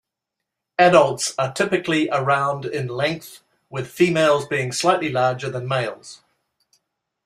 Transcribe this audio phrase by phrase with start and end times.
[0.79, 6.23] Adults are typically around in length, with females being slightly larger than males.